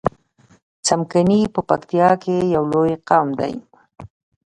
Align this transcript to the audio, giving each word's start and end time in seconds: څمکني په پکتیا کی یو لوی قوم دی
څمکني 0.85 1.41
په 1.53 1.61
پکتیا 1.69 2.09
کی 2.23 2.35
یو 2.55 2.63
لوی 2.73 2.93
قوم 3.07 3.27
دی 3.39 3.53